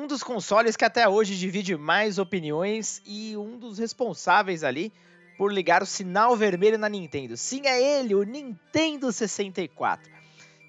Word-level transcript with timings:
Um 0.00 0.06
dos 0.06 0.22
consoles 0.22 0.76
que 0.76 0.84
até 0.86 1.06
hoje 1.06 1.36
divide 1.36 1.76
mais 1.76 2.18
opiniões 2.18 3.02
e 3.04 3.36
um 3.36 3.58
dos 3.58 3.76
responsáveis 3.76 4.64
ali 4.64 4.90
por 5.36 5.52
ligar 5.52 5.82
o 5.82 5.86
sinal 5.86 6.34
vermelho 6.34 6.78
na 6.78 6.88
Nintendo. 6.88 7.36
Sim, 7.36 7.66
é 7.66 8.00
ele, 8.00 8.14
o 8.14 8.22
Nintendo 8.22 9.12
64. 9.12 10.10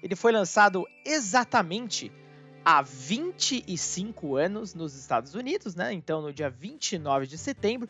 Ele 0.02 0.14
foi 0.14 0.32
lançado 0.32 0.86
exatamente 1.02 2.12
há 2.62 2.82
25 2.82 4.36
anos 4.36 4.74
nos 4.74 4.94
Estados 4.94 5.34
Unidos, 5.34 5.74
né? 5.74 5.94
Então, 5.94 6.20
no 6.20 6.30
dia 6.30 6.50
29 6.50 7.26
de 7.26 7.38
setembro. 7.38 7.88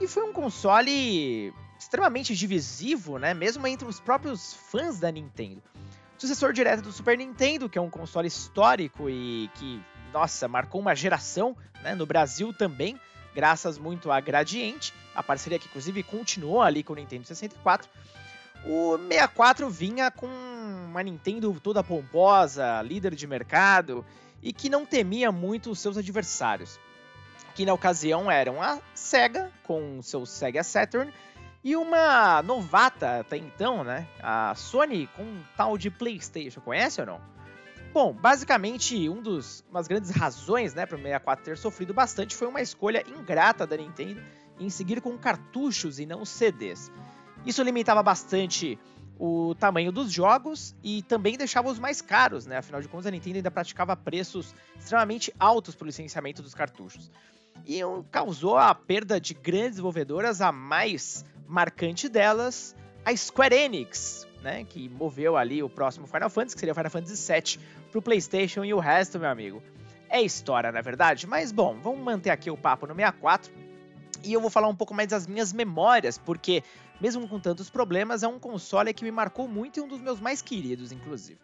E 0.00 0.06
foi 0.06 0.22
um 0.22 0.32
console 0.32 1.52
extremamente 1.76 2.36
divisivo, 2.36 3.18
né? 3.18 3.34
Mesmo 3.34 3.66
entre 3.66 3.88
os 3.88 3.98
próprios 3.98 4.54
fãs 4.54 5.00
da 5.00 5.10
Nintendo. 5.10 5.60
Sucessor 6.16 6.52
direto 6.52 6.82
do 6.82 6.92
Super 6.92 7.18
Nintendo, 7.18 7.68
que 7.68 7.76
é 7.76 7.80
um 7.80 7.90
console 7.90 8.28
histórico 8.28 9.10
e 9.10 9.50
que, 9.54 9.82
nossa, 10.12 10.48
marcou 10.48 10.80
uma 10.80 10.94
geração, 10.94 11.56
né? 11.82 11.94
No 11.94 12.06
Brasil 12.06 12.52
também 12.52 12.98
graças 13.34 13.78
muito 13.78 14.10
a 14.10 14.20
Gradiente, 14.20 14.92
a 15.14 15.22
parceria 15.22 15.58
que 15.58 15.66
inclusive 15.66 16.02
continuou 16.02 16.62
ali 16.62 16.82
com 16.82 16.92
o 16.92 16.96
Nintendo 16.96 17.24
64. 17.24 17.88
O 18.64 18.98
64 18.98 19.70
vinha 19.70 20.10
com 20.10 20.26
uma 20.26 21.02
Nintendo 21.02 21.58
toda 21.62 21.82
pomposa, 21.82 22.82
líder 22.82 23.14
de 23.14 23.26
mercado 23.26 24.04
e 24.42 24.52
que 24.52 24.68
não 24.68 24.84
temia 24.84 25.32
muito 25.32 25.70
os 25.70 25.80
seus 25.80 25.96
adversários. 25.96 26.78
Que 27.54 27.64
na 27.64 27.72
ocasião 27.72 28.30
eram 28.30 28.62
a 28.62 28.78
Sega 28.94 29.50
com 29.64 30.00
seu 30.02 30.24
Sega 30.24 30.62
Saturn 30.62 31.12
e 31.62 31.76
uma 31.76 32.42
novata 32.42 33.20
até 33.20 33.36
então, 33.36 33.84
né? 33.84 34.06
A 34.22 34.54
Sony 34.54 35.08
com 35.16 35.22
um 35.22 35.42
tal 35.56 35.76
de 35.76 35.90
PlayStation. 35.90 36.60
Conhece 36.60 37.00
ou 37.00 37.06
não? 37.06 37.20
Bom, 37.92 38.12
basicamente, 38.12 39.08
um 39.08 39.20
dos, 39.20 39.64
umas 39.68 39.88
grandes 39.88 40.10
razões 40.10 40.74
né, 40.74 40.86
para 40.86 40.96
o 40.96 40.98
64 40.98 41.44
ter 41.44 41.58
sofrido 41.58 41.92
bastante 41.92 42.36
foi 42.36 42.46
uma 42.46 42.60
escolha 42.60 43.04
ingrata 43.08 43.66
da 43.66 43.76
Nintendo 43.76 44.22
em 44.60 44.70
seguir 44.70 45.00
com 45.00 45.18
cartuchos 45.18 45.98
e 45.98 46.06
não 46.06 46.24
CDs. 46.24 46.90
Isso 47.44 47.62
limitava 47.62 48.00
bastante 48.02 48.78
o 49.18 49.54
tamanho 49.56 49.90
dos 49.90 50.12
jogos 50.12 50.74
e 50.84 51.02
também 51.02 51.36
deixava 51.36 51.68
os 51.68 51.78
mais 51.80 52.00
caros, 52.00 52.46
né? 52.46 52.58
Afinal 52.58 52.80
de 52.80 52.88
contas, 52.88 53.06
a 53.06 53.10
Nintendo 53.10 53.36
ainda 53.36 53.50
praticava 53.50 53.96
preços 53.96 54.54
extremamente 54.78 55.34
altos 55.38 55.74
para 55.74 55.84
o 55.84 55.86
licenciamento 55.86 56.42
dos 56.42 56.54
cartuchos. 56.54 57.10
E 57.66 57.80
causou 58.10 58.56
a 58.56 58.74
perda 58.74 59.20
de 59.20 59.34
grandes 59.34 59.72
desenvolvedoras, 59.72 60.40
a 60.40 60.52
mais 60.52 61.24
marcante 61.46 62.08
delas, 62.08 62.76
a 63.04 63.14
Square 63.14 63.54
Enix, 63.54 64.26
né, 64.42 64.64
que 64.64 64.88
moveu 64.88 65.36
ali 65.36 65.62
o 65.62 65.68
próximo 65.68 66.06
Final 66.06 66.30
Fantasy, 66.30 66.56
que 66.56 66.60
seria 66.60 66.72
o 66.72 66.76
Final 66.76 66.90
Fantasy 66.90 67.32
VII, 67.32 67.64
pro 67.90 68.02
PlayStation 68.02 68.64
e 68.64 68.72
o 68.72 68.78
resto, 68.78 69.18
meu 69.18 69.28
amigo. 69.28 69.62
É 70.08 70.20
história, 70.20 70.72
na 70.72 70.80
verdade, 70.80 71.26
mas 71.26 71.52
bom, 71.52 71.78
vamos 71.80 72.00
manter 72.00 72.30
aqui 72.30 72.50
o 72.50 72.56
papo 72.56 72.86
no 72.86 72.94
64 72.94 73.52
e 74.24 74.32
eu 74.32 74.40
vou 74.40 74.50
falar 74.50 74.68
um 74.68 74.74
pouco 74.74 74.92
mais 74.92 75.08
das 75.08 75.26
minhas 75.26 75.52
memórias, 75.52 76.18
porque 76.18 76.62
mesmo 77.00 77.26
com 77.26 77.40
tantos 77.40 77.70
problemas, 77.70 78.22
é 78.22 78.28
um 78.28 78.38
console 78.38 78.92
que 78.92 79.02
me 79.02 79.10
marcou 79.10 79.48
muito 79.48 79.78
e 79.78 79.80
um 79.80 79.88
dos 79.88 80.00
meus 80.00 80.20
mais 80.20 80.42
queridos, 80.42 80.92
inclusive. 80.92 81.38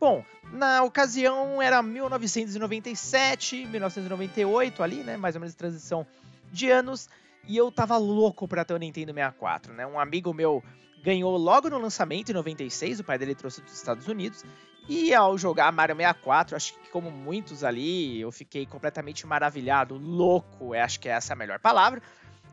Bom, 0.00 0.24
na 0.52 0.82
ocasião 0.82 1.60
era 1.60 1.82
1997, 1.82 3.66
1998 3.66 4.82
ali, 4.82 5.02
né, 5.02 5.16
mais 5.16 5.34
ou 5.34 5.40
menos 5.40 5.54
transição 5.54 6.06
de 6.50 6.70
anos, 6.70 7.08
e 7.48 7.56
eu 7.56 7.72
tava 7.72 7.96
louco 7.96 8.46
para 8.46 8.64
ter 8.64 8.74
o 8.74 8.76
Nintendo 8.76 9.12
64, 9.12 9.72
né? 9.72 9.86
Um 9.86 9.98
amigo 9.98 10.34
meu 10.34 10.62
ganhou 11.02 11.34
logo 11.38 11.70
no 11.70 11.78
lançamento 11.78 12.30
em 12.30 12.34
96, 12.34 13.00
o 13.00 13.04
pai 13.04 13.16
dele 13.16 13.34
trouxe 13.34 13.62
dos 13.62 13.72
Estados 13.72 14.06
Unidos. 14.06 14.44
E 14.86 15.14
ao 15.14 15.36
jogar 15.38 15.72
Mario 15.72 15.96
64, 15.96 16.56
acho 16.56 16.74
que 16.74 16.90
como 16.90 17.10
muitos 17.10 17.64
ali, 17.64 18.20
eu 18.20 18.30
fiquei 18.30 18.66
completamente 18.66 19.26
maravilhado, 19.26 19.96
louco, 19.96 20.74
acho 20.74 21.00
que 21.00 21.08
essa 21.08 21.32
é 21.32 21.34
a 21.34 21.36
melhor 21.36 21.58
palavra. 21.58 22.02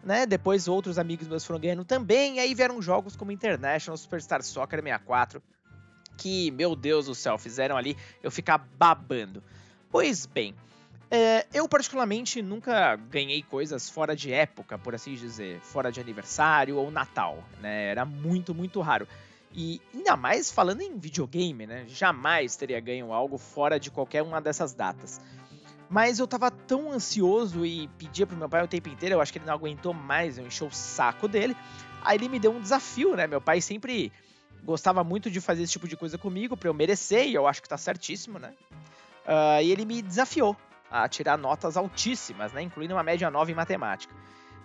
Né? 0.04 0.26
Depois 0.26 0.68
outros 0.68 0.98
amigos 0.98 1.28
meus 1.28 1.44
foram 1.44 1.60
ganhando 1.60 1.84
também, 1.84 2.36
e 2.36 2.40
aí 2.40 2.54
vieram 2.54 2.82
jogos 2.82 3.16
como 3.16 3.32
International 3.32 3.98
Superstar 3.98 4.44
Soccer 4.44 4.82
64, 4.82 5.42
que, 6.18 6.52
meu 6.52 6.76
Deus 6.76 7.08
do 7.08 7.16
céu, 7.16 7.38
fizeram 7.38 7.76
ali 7.76 7.98
eu 8.24 8.32
ficar 8.32 8.58
babando. 8.58 9.44
Pois 9.90 10.26
bem, 10.26 10.56
é, 11.10 11.46
eu, 11.54 11.68
particularmente, 11.70 12.42
nunca 12.42 12.96
ganhei 12.96 13.44
coisas 13.44 13.90
fora 13.90 14.16
de 14.16 14.32
época, 14.32 14.78
por 14.78 14.96
assim 14.96 15.14
dizer, 15.14 15.60
fora 15.62 15.92
de 15.92 16.00
aniversário 16.00 16.78
ou 16.78 16.90
Natal, 16.90 17.44
né? 17.62 17.90
Era 17.92 18.06
muito, 18.06 18.54
muito 18.56 18.82
raro. 18.82 19.08
E 19.54 19.80
ainda 19.94 20.18
mais 20.18 20.52
falando 20.52 20.82
em 20.82 20.98
videogame, 20.98 21.66
né? 21.66 21.86
Jamais 21.88 22.56
teria 22.56 22.80
ganho 22.80 23.14
algo 23.14 23.38
fora 23.38 23.80
de 23.80 23.92
qualquer 23.92 24.24
uma 24.24 24.42
dessas 24.42 24.74
datas. 24.74 25.22
Mas 25.90 26.18
eu 26.18 26.28
tava 26.28 26.50
tão 26.50 26.92
ansioso 26.92 27.66
e 27.66 27.88
pedia 28.00 28.26
pro 28.26 28.36
meu 28.36 28.50
pai 28.50 28.64
o 28.64 28.68
tempo 28.68 28.90
inteiro, 28.90 29.16
eu 29.16 29.22
acho 29.22 29.32
que 29.32 29.38
ele 29.38 29.46
não 29.46 29.54
aguentou 29.54 29.94
mais, 29.94 30.38
eu 30.38 30.46
enchi 30.46 30.64
o 30.64 30.72
saco 30.72 31.28
dele. 31.28 31.56
Aí 32.02 32.18
ele 32.18 32.28
me 32.28 32.40
deu 32.40 32.52
um 32.52 32.60
desafio, 32.60 33.16
né? 33.16 33.28
Meu 33.28 33.40
pai 33.40 33.62
sempre 33.62 34.12
gostava 34.64 35.04
muito 35.04 35.30
de 35.30 35.40
fazer 35.40 35.64
esse 35.64 35.74
tipo 35.74 35.88
de 35.88 35.96
coisa 35.96 36.18
comigo 36.18 36.58
para 36.58 36.68
eu 36.68 36.74
merecer, 36.74 37.28
e 37.28 37.36
eu 37.36 37.46
acho 37.46 37.62
que 37.62 37.70
tá 37.70 37.78
certíssimo, 37.78 38.40
né? 38.40 38.54
Uh, 39.26 39.62
e 39.62 39.72
ele 39.72 39.86
me 39.86 40.02
desafiou 40.02 40.58
a 41.04 41.10
tirar 41.10 41.38
notas 41.38 41.76
altíssimas, 41.76 42.54
né? 42.54 42.62
Incluindo 42.62 42.94
uma 42.94 43.04
média 43.04 43.30
9 43.30 43.52
em 43.52 43.56
matemática. 43.56 44.16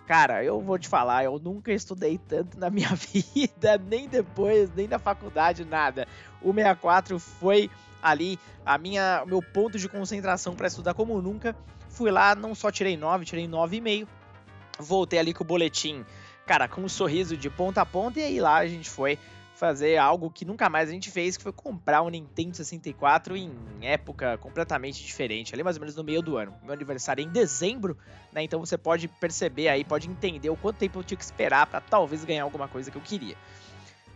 Cara, 0.07 0.43
eu 0.43 0.61
vou 0.61 0.79
te 0.79 0.87
falar, 0.87 1.25
eu 1.25 1.37
nunca 1.37 1.73
estudei 1.73 2.17
tanto 2.17 2.57
na 2.57 2.69
minha 2.69 2.89
vida, 2.95 3.77
nem 3.77 4.07
depois, 4.07 4.73
nem 4.73 4.87
na 4.87 4.97
faculdade, 4.97 5.65
nada. 5.65 6.07
O 6.41 6.53
64 6.53 7.19
foi 7.19 7.69
ali 8.01 8.39
a 8.65 8.77
minha, 8.77 9.21
o 9.25 9.27
meu 9.27 9.41
ponto 9.41 9.77
de 9.77 9.89
concentração 9.89 10.55
para 10.55 10.67
estudar 10.67 10.93
como 10.93 11.21
nunca. 11.21 11.53
Fui 11.89 12.09
lá, 12.09 12.33
não 12.33 12.55
só 12.55 12.71
tirei 12.71 12.95
9, 12.95 13.25
tirei 13.25 13.45
9,5. 13.45 14.07
Voltei 14.79 15.19
ali 15.19 15.33
com 15.33 15.43
o 15.43 15.47
boletim, 15.47 16.05
cara, 16.45 16.65
com 16.67 16.81
um 16.81 16.89
sorriso 16.89 17.35
de 17.35 17.49
ponta 17.49 17.81
a 17.81 17.85
ponta, 17.85 18.21
e 18.21 18.23
aí 18.23 18.39
lá 18.39 18.55
a 18.55 18.67
gente 18.67 18.89
foi 18.89 19.19
fazer 19.61 19.95
algo 19.97 20.31
que 20.31 20.43
nunca 20.43 20.67
mais 20.71 20.89
a 20.89 20.91
gente 20.91 21.11
fez, 21.11 21.37
que 21.37 21.43
foi 21.43 21.51
comprar 21.51 22.01
um 22.01 22.09
Nintendo 22.09 22.57
64 22.57 23.37
em 23.37 23.53
época 23.83 24.35
completamente 24.39 25.05
diferente, 25.05 25.53
ali 25.53 25.61
mais 25.61 25.75
ou 25.75 25.81
menos 25.81 25.95
no 25.95 26.03
meio 26.03 26.19
do 26.19 26.35
ano. 26.35 26.51
Meu 26.63 26.73
aniversário 26.73 27.21
é 27.21 27.25
em 27.25 27.29
dezembro, 27.29 27.95
né? 28.33 28.41
Então 28.41 28.59
você 28.59 28.75
pode 28.75 29.07
perceber 29.07 29.67
aí, 29.67 29.83
pode 29.83 30.09
entender 30.09 30.49
o 30.49 30.55
quanto 30.55 30.77
tempo 30.77 30.97
eu 30.97 31.03
tinha 31.03 31.15
que 31.15 31.23
esperar 31.23 31.67
para 31.67 31.79
talvez 31.79 32.25
ganhar 32.25 32.41
alguma 32.41 32.67
coisa 32.67 32.89
que 32.89 32.97
eu 32.97 33.03
queria. 33.03 33.35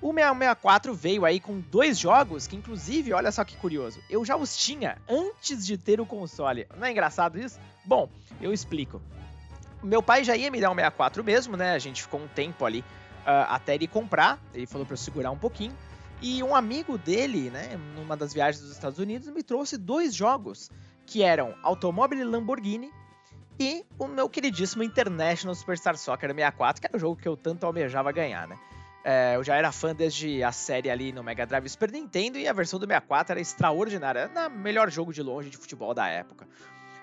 O 0.01 0.11
64 0.11 0.95
veio 0.95 1.23
aí 1.23 1.39
com 1.39 1.59
dois 1.59 1.99
jogos 1.99 2.47
que, 2.47 2.55
inclusive, 2.55 3.13
olha 3.13 3.31
só 3.31 3.43
que 3.45 3.55
curioso, 3.55 3.99
eu 4.09 4.25
já 4.25 4.35
os 4.35 4.57
tinha 4.57 4.97
antes 5.07 5.63
de 5.63 5.77
ter 5.77 6.01
o 6.01 6.07
console. 6.07 6.65
Não 6.75 6.87
é 6.87 6.91
engraçado 6.91 7.39
isso? 7.39 7.59
Bom, 7.85 8.09
eu 8.41 8.51
explico. 8.51 8.99
Meu 9.83 10.01
pai 10.01 10.23
já 10.23 10.35
ia 10.35 10.49
me 10.49 10.59
dar 10.59 10.71
um 10.71 10.75
64 10.75 11.23
mesmo, 11.23 11.55
né? 11.55 11.73
A 11.73 11.79
gente 11.79 12.01
ficou 12.01 12.19
um 12.19 12.27
tempo 12.27 12.65
ali 12.65 12.83
até 13.25 13.75
ele 13.75 13.87
comprar. 13.87 14.39
Ele 14.53 14.65
falou 14.65 14.85
para 14.85 14.93
eu 14.93 14.97
segurar 14.97 15.31
um 15.31 15.37
pouquinho. 15.37 15.75
E 16.21 16.41
um 16.41 16.55
amigo 16.55 16.97
dele, 16.97 17.49
né, 17.49 17.77
numa 17.95 18.15
das 18.15 18.33
viagens 18.33 18.61
dos 18.61 18.71
Estados 18.71 18.99
Unidos, 18.99 19.27
me 19.29 19.43
trouxe 19.43 19.77
dois 19.77 20.15
jogos 20.15 20.71
que 21.05 21.21
eram 21.21 21.53
Automóvel 21.61 22.27
Lamborghini 22.29 22.91
e 23.59 23.85
o 23.97 24.07
meu 24.07 24.29
queridíssimo 24.29 24.83
International 24.83 25.53
Superstar 25.55 25.97
Soccer 25.97 26.29
64, 26.29 26.81
que 26.81 26.87
era 26.87 26.97
o 26.97 26.99
jogo 26.99 27.15
que 27.15 27.27
eu 27.27 27.37
tanto 27.37 27.65
almejava 27.65 28.11
ganhar, 28.11 28.47
né? 28.47 28.57
É, 29.03 29.35
eu 29.35 29.43
já 29.43 29.55
era 29.55 29.71
fã 29.71 29.93
desde 29.93 30.41
a 30.41 30.51
série 30.51 30.89
ali 30.89 31.11
no 31.11 31.23
Mega 31.23 31.45
Drive 31.45 31.69
Super 31.69 31.91
Nintendo 31.91 32.39
e 32.39 32.47
a 32.47 32.53
versão 32.53 32.79
do 32.79 32.87
64 32.87 33.33
era 33.33 33.39
extraordinária, 33.39 34.19
era 34.21 34.47
o 34.47 34.51
melhor 34.51 34.89
jogo 34.89 35.13
de 35.13 35.21
longe 35.21 35.49
de 35.49 35.57
futebol 35.57 35.93
da 35.93 36.07
época. 36.07 36.47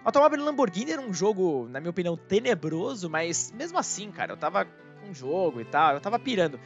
Automóvel 0.04 0.44
Lamborghini 0.44 0.90
era 0.90 1.00
um 1.00 1.14
jogo, 1.14 1.68
na 1.70 1.78
minha 1.78 1.90
opinião, 1.90 2.16
tenebroso, 2.16 3.08
mas 3.08 3.52
mesmo 3.52 3.78
assim, 3.78 4.10
cara, 4.10 4.32
eu 4.32 4.36
tava 4.36 4.66
com 5.02 5.12
jogo 5.12 5.60
e 5.60 5.64
tal, 5.64 5.94
eu 5.94 6.00
tava 6.00 6.18
pirando. 6.18 6.58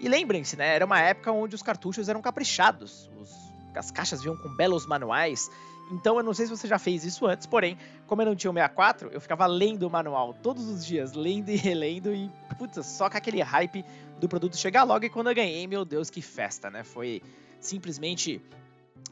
E 0.00 0.08
lembrem-se, 0.08 0.56
né, 0.56 0.74
era 0.74 0.84
uma 0.84 1.00
época 1.00 1.32
onde 1.32 1.54
os 1.54 1.62
cartuchos 1.62 2.08
eram 2.08 2.22
caprichados, 2.22 3.10
os, 3.20 3.30
as 3.74 3.90
caixas 3.90 4.22
vinham 4.22 4.36
com 4.36 4.48
belos 4.54 4.86
manuais, 4.86 5.50
então 5.90 6.18
eu 6.18 6.22
não 6.22 6.34
sei 6.34 6.46
se 6.46 6.56
você 6.56 6.68
já 6.68 6.78
fez 6.78 7.04
isso 7.04 7.26
antes, 7.26 7.46
porém, 7.46 7.78
como 8.06 8.22
eu 8.22 8.26
não 8.26 8.36
tinha 8.36 8.50
o 8.50 8.54
64, 8.54 9.10
eu 9.10 9.20
ficava 9.20 9.46
lendo 9.46 9.84
o 9.84 9.90
manual 9.90 10.34
todos 10.34 10.68
os 10.68 10.84
dias, 10.84 11.14
lendo 11.14 11.48
e 11.48 11.56
relendo, 11.56 12.14
e 12.14 12.30
putz, 12.58 12.84
só 12.86 13.08
com 13.08 13.16
aquele 13.16 13.42
hype 13.42 13.84
do 14.20 14.28
produto 14.28 14.56
chegar 14.56 14.84
logo, 14.84 15.04
e 15.04 15.08
quando 15.08 15.28
eu 15.30 15.34
ganhei, 15.34 15.66
meu 15.66 15.84
Deus, 15.84 16.10
que 16.10 16.20
festa, 16.20 16.70
né? 16.70 16.84
Foi 16.84 17.22
simplesmente 17.60 18.40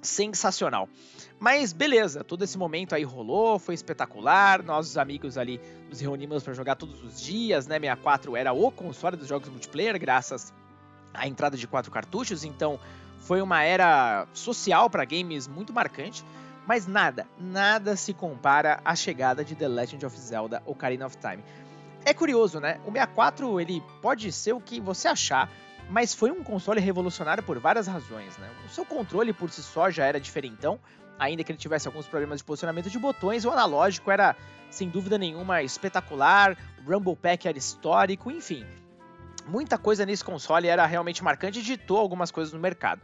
sensacional. 0.02 0.88
Mas 1.38 1.72
beleza, 1.72 2.24
todo 2.24 2.44
esse 2.44 2.56
momento 2.56 2.94
aí 2.94 3.04
rolou, 3.04 3.58
foi 3.58 3.74
espetacular. 3.74 4.62
Nós, 4.62 4.88
os 4.88 4.98
amigos 4.98 5.36
ali, 5.36 5.60
nos 5.88 6.00
reunimos 6.00 6.42
para 6.42 6.54
jogar 6.54 6.76
todos 6.76 7.02
os 7.02 7.20
dias, 7.20 7.66
né? 7.66 7.78
64 7.78 8.36
era 8.36 8.52
o 8.52 8.70
console 8.70 9.16
dos 9.16 9.28
jogos 9.28 9.48
multiplayer, 9.48 9.98
graças 9.98 10.52
à 11.12 11.26
entrada 11.26 11.56
de 11.56 11.66
quatro 11.66 11.90
cartuchos, 11.90 12.44
então 12.44 12.78
foi 13.20 13.40
uma 13.40 13.62
era 13.62 14.26
social 14.32 14.88
para 14.88 15.04
games 15.04 15.46
muito 15.46 15.72
marcante. 15.72 16.24
Mas 16.66 16.86
nada, 16.86 17.28
nada 17.38 17.94
se 17.94 18.12
compara 18.12 18.80
à 18.84 18.96
chegada 18.96 19.44
de 19.44 19.54
The 19.54 19.68
Legend 19.68 20.04
of 20.04 20.18
Zelda 20.18 20.62
Ocarina 20.66 21.06
of 21.06 21.16
Time. 21.16 21.42
É 22.04 22.12
curioso, 22.12 22.58
né? 22.58 22.80
O 22.84 22.90
64 22.90 23.60
ele 23.60 23.82
pode 24.02 24.32
ser 24.32 24.52
o 24.52 24.60
que 24.60 24.80
você 24.80 25.06
achar, 25.06 25.50
mas 25.88 26.14
foi 26.14 26.30
um 26.30 26.42
console 26.42 26.80
revolucionário 26.80 27.42
por 27.42 27.58
várias 27.58 27.86
razões, 27.86 28.36
né? 28.38 28.50
O 28.64 28.68
seu 28.68 28.84
controle 28.84 29.32
por 29.32 29.50
si 29.50 29.62
só 29.62 29.90
já 29.90 30.04
era 30.04 30.20
diferentão, 30.20 30.80
ainda 31.18 31.44
que 31.44 31.52
ele 31.52 31.58
tivesse 31.58 31.86
alguns 31.86 32.06
problemas 32.06 32.38
de 32.38 32.44
posicionamento 32.44 32.90
de 32.90 32.98
botões, 32.98 33.44
o 33.44 33.50
analógico 33.50 34.10
era, 34.10 34.36
sem 34.70 34.88
dúvida 34.88 35.16
nenhuma, 35.16 35.62
espetacular, 35.62 36.56
o 36.84 36.90
Rumble 36.90 37.16
Pack 37.16 37.46
era 37.46 37.56
histórico, 37.56 38.30
enfim. 38.30 38.66
Muita 39.46 39.78
coisa 39.78 40.04
nesse 40.04 40.24
console 40.24 40.66
era 40.66 40.84
realmente 40.86 41.22
marcante 41.22 41.60
e 41.60 41.62
ditou 41.62 41.98
algumas 41.98 42.30
coisas 42.30 42.52
no 42.52 42.58
mercado. 42.58 43.00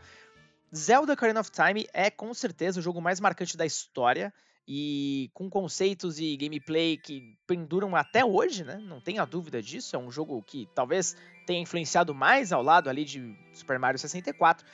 Zelda 0.74 1.12
Ocarina 1.12 1.40
of 1.40 1.50
Time 1.50 1.86
é 1.92 2.10
com 2.10 2.32
certeza 2.34 2.80
o 2.80 2.82
jogo 2.82 3.00
mais 3.00 3.20
marcante 3.20 3.56
da 3.56 3.64
história 3.64 4.32
e 4.66 5.30
com 5.34 5.50
conceitos 5.50 6.18
e 6.18 6.36
gameplay 6.36 6.96
que 6.96 7.36
penduram 7.46 7.94
até 7.94 8.24
hoje, 8.24 8.64
né? 8.64 8.76
Não 8.76 9.00
tenha 9.00 9.24
dúvida 9.24 9.60
disso. 9.60 9.94
É 9.94 9.98
um 9.98 10.10
jogo 10.10 10.42
que 10.42 10.68
talvez 10.74 11.16
tenha 11.46 11.60
influenciado 11.60 12.14
mais 12.14 12.52
ao 12.52 12.62
lado 12.62 12.88
ali 12.88 13.04
de 13.04 13.36
Super 13.52 13.78
Mario 13.78 13.98
64. 13.98 14.66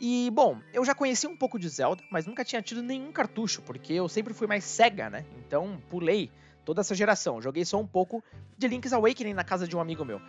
E, 0.00 0.30
bom, 0.32 0.58
eu 0.72 0.84
já 0.84 0.94
conheci 0.94 1.26
um 1.26 1.36
pouco 1.36 1.58
de 1.58 1.68
Zelda, 1.68 2.02
mas 2.10 2.26
nunca 2.26 2.42
tinha 2.42 2.62
tido 2.62 2.82
nenhum 2.82 3.12
cartucho, 3.12 3.60
porque 3.62 3.92
eu 3.92 4.08
sempre 4.08 4.32
fui 4.32 4.46
mais 4.46 4.64
cega, 4.64 5.10
né? 5.10 5.26
Então 5.46 5.78
pulei 5.90 6.30
toda 6.64 6.80
essa 6.80 6.94
geração. 6.94 7.42
Joguei 7.42 7.64
só 7.64 7.78
um 7.78 7.86
pouco 7.86 8.24
de 8.56 8.66
Link's 8.66 8.92
Awakening 8.92 9.34
na 9.34 9.44
casa 9.44 9.68
de 9.68 9.76
um 9.76 9.80
amigo 9.80 10.04
meu. 10.04 10.20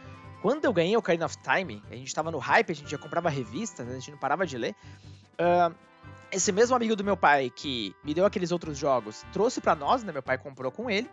Quando 0.41 0.65
eu 0.65 0.73
ganhei 0.73 0.95
o 0.95 0.99
Ocarina 0.99 1.25
of 1.25 1.37
Time, 1.37 1.81
a 1.89 1.95
gente 1.95 2.13
tava 2.13 2.31
no 2.31 2.39
hype, 2.39 2.71
a 2.71 2.75
gente 2.75 2.89
já 2.89 2.97
comprava 2.97 3.29
revistas, 3.29 3.87
a 3.87 3.93
gente 3.93 4.11
não 4.11 4.17
parava 4.17 4.45
de 4.45 4.57
ler. 4.57 4.75
Uh, 5.33 5.73
esse 6.31 6.51
mesmo 6.51 6.75
amigo 6.75 6.95
do 6.95 7.03
meu 7.03 7.15
pai 7.15 7.49
que 7.49 7.95
me 8.03 8.13
deu 8.13 8.25
aqueles 8.25 8.51
outros 8.51 8.77
jogos 8.77 9.23
trouxe 9.31 9.61
para 9.61 9.75
nós, 9.75 10.03
né? 10.03 10.11
Meu 10.11 10.23
pai 10.23 10.37
comprou 10.37 10.71
com 10.71 10.89
ele. 10.89 11.09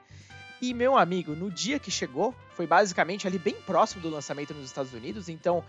E 0.61 0.75
meu 0.75 0.97
amigo, 0.97 1.35
no 1.35 1.51
dia 1.51 1.79
que 1.79 1.91
chegou, 1.91 2.35
foi 2.55 2.67
basicamente 2.67 3.27
ali 3.27 3.39
bem 3.39 3.55
próximo 3.55 4.03
do 4.03 4.11
lançamento 4.11 4.53
nos 4.53 4.67
Estados 4.67 4.93
Unidos, 4.93 5.29
então 5.29 5.65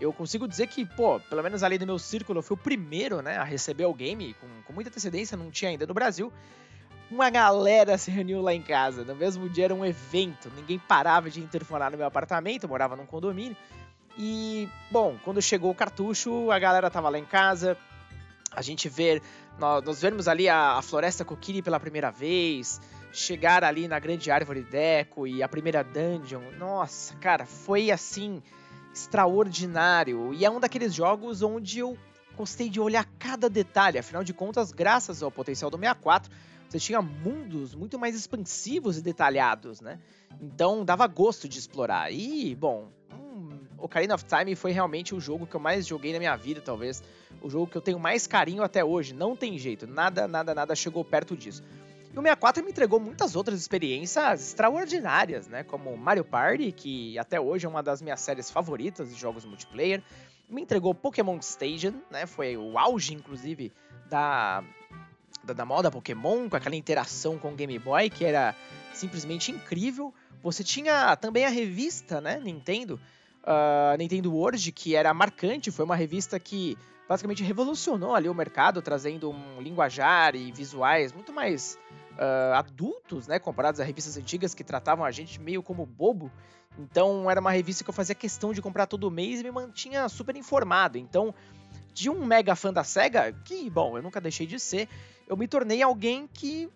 eu 0.00 0.12
consigo 0.12 0.46
dizer 0.46 0.68
que, 0.68 0.84
pô, 0.84 1.18
pelo 1.18 1.42
menos 1.42 1.62
ali 1.62 1.78
no 1.78 1.86
meu 1.86 1.98
círculo, 1.98 2.38
eu 2.38 2.42
fui 2.42 2.54
o 2.54 2.58
primeiro, 2.58 3.20
né, 3.20 3.36
a 3.36 3.42
receber 3.42 3.84
o 3.86 3.92
game 3.92 4.34
com, 4.34 4.46
com 4.64 4.72
muita 4.72 4.90
antecedência, 4.90 5.36
não 5.36 5.50
tinha 5.50 5.70
ainda 5.70 5.86
no 5.86 5.94
Brasil. 5.94 6.32
Uma 7.10 7.30
galera 7.30 7.98
se 7.98 8.10
reuniu 8.10 8.40
lá 8.40 8.54
em 8.54 8.62
casa. 8.62 9.02
No 9.02 9.16
mesmo 9.16 9.48
dia 9.48 9.64
era 9.64 9.74
um 9.74 9.84
evento, 9.84 10.52
ninguém 10.54 10.78
parava 10.78 11.28
de 11.30 11.40
interfonar 11.40 11.90
no 11.90 11.96
meu 11.96 12.06
apartamento, 12.06 12.64
eu 12.64 12.68
morava 12.68 12.94
num 12.94 13.06
condomínio. 13.06 13.56
E, 14.16 14.68
bom, 14.90 15.16
quando 15.24 15.40
chegou 15.40 15.70
o 15.70 15.74
cartucho, 15.74 16.50
a 16.50 16.58
galera 16.58 16.90
tava 16.90 17.08
lá 17.08 17.18
em 17.18 17.24
casa. 17.24 17.76
A 18.58 18.60
gente 18.60 18.88
vê, 18.88 19.22
nós, 19.56 19.84
nós 19.84 20.02
vemos 20.02 20.26
ali 20.26 20.48
a, 20.48 20.72
a 20.72 20.82
floresta 20.82 21.24
Kokiri 21.24 21.62
pela 21.62 21.78
primeira 21.78 22.10
vez, 22.10 22.80
chegar 23.12 23.62
ali 23.62 23.86
na 23.86 24.00
grande 24.00 24.32
árvore 24.32 24.64
Deco 24.64 25.28
e 25.28 25.44
a 25.44 25.48
primeira 25.48 25.84
dungeon. 25.84 26.42
Nossa, 26.58 27.14
cara, 27.18 27.46
foi 27.46 27.92
assim 27.92 28.42
extraordinário. 28.92 30.34
E 30.34 30.44
é 30.44 30.50
um 30.50 30.58
daqueles 30.58 30.92
jogos 30.92 31.40
onde 31.40 31.78
eu 31.78 31.96
gostei 32.36 32.68
de 32.68 32.80
olhar 32.80 33.06
cada 33.16 33.48
detalhe. 33.48 33.96
Afinal 33.96 34.24
de 34.24 34.34
contas, 34.34 34.72
graças 34.72 35.22
ao 35.22 35.30
potencial 35.30 35.70
do 35.70 35.78
64, 35.78 36.28
você 36.68 36.80
tinha 36.80 37.00
mundos 37.00 37.76
muito 37.76 37.96
mais 37.96 38.16
expansivos 38.16 38.98
e 38.98 39.02
detalhados, 39.02 39.80
né? 39.80 40.00
Então 40.40 40.84
dava 40.84 41.06
gosto 41.06 41.48
de 41.48 41.60
explorar. 41.60 42.12
E, 42.12 42.56
bom, 42.56 42.90
Ocarina 43.78 44.14
of 44.14 44.24
Time 44.24 44.54
foi 44.54 44.72
realmente 44.72 45.14
o 45.14 45.20
jogo 45.20 45.46
que 45.46 45.54
eu 45.54 45.60
mais 45.60 45.86
joguei 45.86 46.12
na 46.12 46.18
minha 46.18 46.36
vida, 46.36 46.60
talvez. 46.60 47.02
O 47.40 47.48
jogo 47.48 47.66
que 47.66 47.76
eu 47.76 47.80
tenho 47.80 47.98
mais 47.98 48.26
carinho 48.26 48.62
até 48.62 48.84
hoje. 48.84 49.14
Não 49.14 49.36
tem 49.36 49.58
jeito, 49.58 49.86
nada, 49.86 50.26
nada, 50.26 50.54
nada 50.54 50.74
chegou 50.74 51.04
perto 51.04 51.36
disso. 51.36 51.62
E 52.12 52.18
o 52.18 52.22
64 52.22 52.64
me 52.64 52.70
entregou 52.70 52.98
muitas 52.98 53.36
outras 53.36 53.60
experiências 53.60 54.48
extraordinárias, 54.48 55.46
né? 55.46 55.62
Como 55.62 55.96
Mario 55.96 56.24
Party, 56.24 56.72
que 56.72 57.18
até 57.18 57.40
hoje 57.40 57.66
é 57.66 57.68
uma 57.68 57.82
das 57.82 58.02
minhas 58.02 58.20
séries 58.20 58.50
favoritas 58.50 59.10
de 59.10 59.20
jogos 59.20 59.44
multiplayer. 59.44 60.02
Me 60.48 60.62
entregou 60.62 60.94
Pokémon 60.94 61.40
Station, 61.40 61.94
né? 62.10 62.26
Foi 62.26 62.56
o 62.56 62.78
auge, 62.78 63.14
inclusive, 63.14 63.70
da, 64.08 64.64
da, 65.44 65.52
da 65.52 65.64
moda 65.64 65.90
Pokémon, 65.90 66.48
com 66.48 66.56
aquela 66.56 66.74
interação 66.74 67.38
com 67.38 67.52
o 67.52 67.54
Game 67.54 67.78
Boy, 67.78 68.08
que 68.08 68.24
era 68.24 68.54
simplesmente 68.94 69.52
incrível. 69.52 70.12
Você 70.42 70.64
tinha 70.64 71.14
também 71.16 71.44
a 71.44 71.50
revista, 71.50 72.20
né? 72.20 72.40
Nintendo. 72.40 72.98
Uh, 73.44 73.96
Nintendo 73.96 74.32
World, 74.34 74.72
que 74.72 74.94
era 74.94 75.12
marcante, 75.14 75.70
foi 75.70 75.84
uma 75.84 75.96
revista 75.96 76.38
que 76.38 76.76
basicamente 77.08 77.42
revolucionou 77.42 78.14
ali 78.14 78.28
o 78.28 78.34
mercado, 78.34 78.82
trazendo 78.82 79.30
um 79.30 79.60
linguajar 79.60 80.36
e 80.36 80.52
visuais 80.52 81.12
muito 81.12 81.32
mais 81.32 81.78
uh, 82.18 82.54
adultos, 82.54 83.26
né, 83.26 83.38
comparados 83.38 83.80
a 83.80 83.84
revistas 83.84 84.16
antigas 84.18 84.54
que 84.54 84.62
tratavam 84.62 85.04
a 85.04 85.10
gente 85.10 85.40
meio 85.40 85.62
como 85.62 85.86
bobo. 85.86 86.30
Então 86.78 87.30
era 87.30 87.40
uma 87.40 87.50
revista 87.50 87.82
que 87.82 87.90
eu 87.90 87.94
fazia 87.94 88.14
questão 88.14 88.52
de 88.52 88.60
comprar 88.60 88.86
todo 88.86 89.10
mês 89.10 89.40
e 89.40 89.44
me 89.44 89.50
mantinha 89.50 90.08
super 90.08 90.36
informado. 90.36 90.98
Então, 90.98 91.34
de 91.94 92.10
um 92.10 92.24
mega 92.24 92.54
fã 92.54 92.72
da 92.72 92.84
SEGA, 92.84 93.32
que, 93.44 93.68
bom, 93.70 93.96
eu 93.96 94.02
nunca 94.02 94.20
deixei 94.20 94.46
de 94.46 94.60
ser, 94.60 94.88
eu 95.26 95.36
me 95.36 95.48
tornei 95.48 95.82
alguém 95.82 96.28
que 96.32 96.68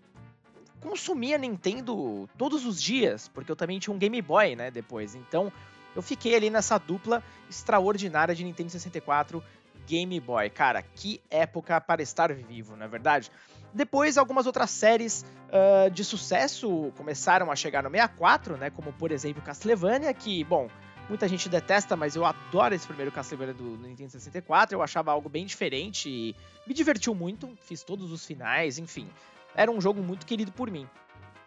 consumia 0.81 1.39
Nintendo 1.39 2.29
todos 2.37 2.67
os 2.67 2.83
dias, 2.83 3.29
porque 3.29 3.53
eu 3.53 3.55
também 3.55 3.79
tinha 3.79 3.95
um 3.95 3.99
Game 3.99 4.21
Boy, 4.21 4.57
né, 4.57 4.71
depois. 4.71 5.15
Então, 5.15 5.53
eu 5.95 6.03
fiquei 6.03 6.35
ali 6.35 6.51
nessa 6.51 6.79
dupla 6.79 7.23
extraordinária 7.49 8.35
de 8.35 8.45
Nintendo 8.45 8.71
64 8.71 9.43
Game 9.87 10.19
Boy. 10.21 10.51
Cara, 10.51 10.83
que 10.83 11.21
época 11.31 11.81
para 11.81 12.03
estar 12.03 12.33
vivo, 12.33 12.77
não 12.77 12.87
é 12.87 12.89
verdade? 12.89 13.31
Depois, 13.75 14.19
algumas 14.19 14.47
outras 14.47 14.71
séries 14.71 15.25
uh, 15.49 15.91
de 15.91 16.05
sucesso 16.05 16.93
começaram 16.97 17.51
a 17.51 17.57
chegar 17.57 17.83
no 17.83 17.91
64, 17.91 18.57
né? 18.57 18.71
Como, 18.71 18.93
por 18.93 19.11
exemplo, 19.11 19.43
Castlevania, 19.43 20.13
que, 20.13 20.45
bom, 20.45 20.69
muita 21.09 21.27
gente 21.27 21.49
detesta, 21.49 21.97
mas 21.97 22.15
eu 22.15 22.25
adoro 22.25 22.75
esse 22.75 22.87
primeiro 22.87 23.11
Castlevania 23.11 23.55
do, 23.55 23.77
do 23.77 23.87
Nintendo 23.87 24.11
64. 24.11 24.77
Eu 24.77 24.83
achava 24.83 25.11
algo 25.11 25.29
bem 25.29 25.47
diferente 25.47 26.09
e 26.09 26.37
me 26.67 26.75
divertiu 26.75 27.15
muito. 27.15 27.51
Fiz 27.63 27.83
todos 27.83 28.13
os 28.13 28.27
finais, 28.27 28.79
enfim. 28.79 29.09
Era 29.55 29.71
um 29.71 29.81
jogo 29.81 30.03
muito 30.03 30.27
querido 30.27 30.53
por 30.53 30.71
mim. 30.71 30.87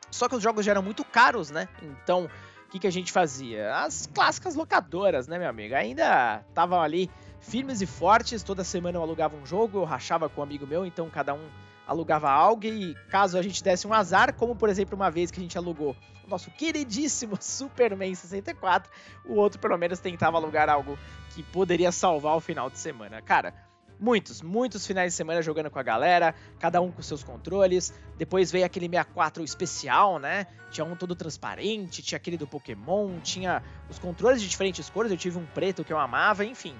Só 0.09 0.27
que 0.30 0.36
os 0.36 0.41
jogos 0.41 0.65
já 0.65 0.71
eram 0.71 0.81
muito 0.81 1.03
caros, 1.03 1.51
né? 1.51 1.68
Então, 1.81 2.30
o 2.67 2.71
que, 2.71 2.79
que 2.79 2.88
a 2.88 2.91
gente 2.91 3.12
fazia? 3.12 3.75
As 3.75 4.07
clássicas 4.07 4.56
locadoras, 4.56 5.27
né, 5.27 5.38
meu 5.38 5.50
amigo? 5.50 5.75
Ainda 5.75 6.44
estavam 6.50 6.81
ali 6.81 7.09
firmes 7.39 7.81
e 7.81 7.85
fortes. 7.85 8.44
Toda 8.44 8.63
semana 8.63 8.97
eu 8.97 9.01
alugava 9.01 9.35
um 9.35 9.45
jogo, 9.45 9.79
eu 9.79 9.83
rachava 9.83 10.27
com 10.27 10.41
um 10.41 10.44
amigo 10.44 10.65
meu, 10.65 10.85
então 10.85 11.09
cada 11.09 11.33
um 11.33 11.47
alugava 11.88 12.29
algo 12.29 12.65
e 12.65 12.95
caso 13.09 13.38
a 13.38 13.41
gente 13.41 13.63
desse 13.63 13.85
um 13.85 13.94
azar, 13.94 14.33
como 14.33 14.56
por 14.56 14.69
exemplo 14.69 14.95
uma 14.95 15.12
vez 15.12 15.29
que 15.29 15.39
a 15.39 15.44
gente 15.44 15.57
alugou 15.57 15.95
o 16.25 16.29
nosso 16.29 16.50
queridíssimo 16.51 17.38
Superman 17.39 18.13
64, 18.13 18.91
o 19.25 19.35
outro 19.35 19.59
pelo 19.59 19.77
menos 19.77 20.00
tentava 20.00 20.38
alugar 20.38 20.69
algo 20.69 20.97
que 21.29 21.44
poderia 21.44 21.91
salvar 21.91 22.35
o 22.35 22.39
final 22.39 22.69
de 22.69 22.79
semana. 22.79 23.21
Cara, 23.21 23.53
muitos, 24.00 24.42
muitos 24.42 24.86
finais 24.86 25.12
de 25.13 25.18
semana 25.18 25.42
jogando 25.42 25.69
com 25.69 25.80
a 25.80 25.83
galera, 25.83 26.33
cada 26.59 26.81
um 26.81 26.92
com 26.92 27.01
seus 27.01 27.24
controles. 27.24 27.94
Depois 28.18 28.51
veio 28.51 28.65
aquele 28.65 28.88
64 28.88 29.44
especial, 29.44 30.19
né? 30.19 30.47
Tinha 30.71 30.86
um 30.86 30.95
todo 30.95 31.15
transparente, 31.15 32.01
tinha 32.01 32.17
aquele 32.17 32.38
do 32.38 32.48
Pokémon, 32.48 33.19
tinha 33.22 33.63
os 33.89 34.00
controles 34.00 34.41
de 34.41 34.48
diferentes 34.48 34.89
cores. 34.89 35.12
Eu 35.12 35.17
tive 35.17 35.38
um 35.38 35.46
preto 35.46 35.84
que 35.84 35.93
eu 35.93 35.98
amava, 35.98 36.46
enfim. 36.46 36.75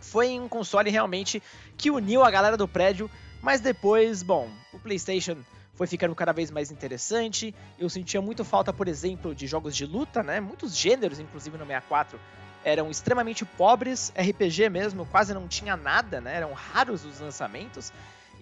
Foi 0.00 0.38
um 0.40 0.48
console 0.48 0.90
realmente 0.90 1.42
que 1.76 1.90
uniu 1.90 2.22
a 2.22 2.30
galera 2.30 2.56
do 2.56 2.66
prédio 2.66 3.10
mas 3.42 3.60
depois, 3.60 4.22
bom, 4.22 4.50
o 4.72 4.78
PlayStation 4.78 5.36
foi 5.74 5.86
ficando 5.86 6.14
cada 6.14 6.32
vez 6.32 6.50
mais 6.50 6.70
interessante. 6.70 7.54
Eu 7.78 7.88
sentia 7.88 8.20
muito 8.20 8.44
falta, 8.44 8.72
por 8.72 8.86
exemplo, 8.86 9.34
de 9.34 9.46
jogos 9.46 9.74
de 9.74 9.86
luta, 9.86 10.22
né? 10.22 10.40
Muitos 10.40 10.76
gêneros, 10.76 11.18
inclusive 11.18 11.56
no 11.56 11.64
64, 11.64 12.20
eram 12.64 12.90
extremamente 12.90 13.44
pobres, 13.44 14.12
RPG 14.16 14.68
mesmo, 14.68 15.06
quase 15.06 15.32
não 15.32 15.48
tinha 15.48 15.76
nada, 15.76 16.20
né? 16.20 16.36
Eram 16.36 16.52
raros 16.52 17.04
os 17.04 17.20
lançamentos. 17.20 17.92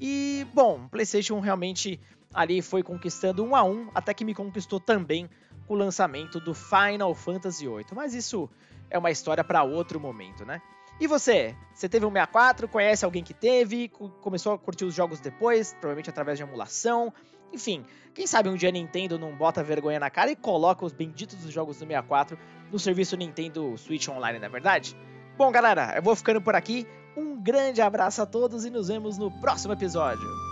E, 0.01 0.47
bom, 0.53 0.85
o 0.85 0.89
PlayStation 0.89 1.41
realmente 1.41 2.01
ali 2.33 2.61
foi 2.63 2.83
conquistando 2.83 3.45
um 3.45 3.55
a 3.55 3.63
um, 3.63 3.91
até 3.95 4.13
que 4.13 4.25
me 4.25 4.35
conquistou 4.35 4.79
também 4.79 5.29
com 5.67 5.75
o 5.75 5.77
lançamento 5.77 6.41
do 6.41 6.55
Final 6.55 7.15
Fantasy 7.15 7.67
VIII. 7.67 7.87
Mas 7.95 8.15
isso 8.15 8.49
é 8.91 8.99
uma 8.99 9.11
história 9.11 9.45
para 9.45 9.63
outro 9.63 10.01
momento, 10.01 10.45
né? 10.45 10.61
E 11.01 11.07
você? 11.07 11.55
Você 11.73 11.89
teve 11.89 12.05
um 12.05 12.11
64? 12.11 12.67
Conhece 12.67 13.05
alguém 13.05 13.23
que 13.23 13.35
teve? 13.35 13.89
Começou 13.89 14.55
a 14.55 14.59
curtir 14.59 14.85
os 14.85 14.95
jogos 14.95 15.21
depois, 15.21 15.73
provavelmente 15.75 16.11
através 16.11 16.39
de 16.39 16.43
emulação? 16.43 17.13
Enfim, 17.53 17.85
quem 18.15 18.27
sabe 18.27 18.49
um 18.49 18.57
dia 18.57 18.69
a 18.69 18.73
Nintendo 18.73 19.19
não 19.19 19.35
bota 19.35 19.63
vergonha 19.63 20.01
na 20.01 20.11
cara 20.11 20.31
e 20.31 20.37
coloca 20.37 20.85
os 20.85 20.93
benditos 20.93 21.37
dos 21.37 21.53
jogos 21.53 21.77
do 21.77 21.81
64 21.81 22.39
no 22.71 22.79
serviço 22.79 23.17
Nintendo 23.17 23.77
Switch 23.79 24.09
Online, 24.09 24.39
não 24.39 24.47
é 24.47 24.51
verdade? 24.51 24.97
Bom, 25.37 25.51
galera, 25.51 25.95
eu 25.97 26.03
vou 26.03 26.17
ficando 26.17 26.41
por 26.41 26.55
aqui. 26.55 26.87
Um 27.17 27.41
grande 27.41 27.81
abraço 27.81 28.21
a 28.23 28.27
todos 28.27 28.65
e 28.65 28.71
nos 28.71 28.89
vemos 28.89 29.19
no 29.19 29.31
próximo 29.41 29.73
episódio. 29.73 30.48